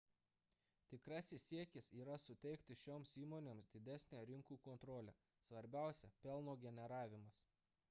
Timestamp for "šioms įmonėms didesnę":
2.85-4.23